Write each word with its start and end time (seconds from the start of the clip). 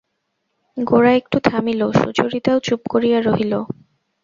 গোরা 0.77 1.11
একটু 1.13 1.37
থামিল, 1.39 1.81
সুচরিতাও 1.93 2.57
চুপ 2.59 2.81
করিয়া 2.89 3.19
রহিল। 3.21 3.53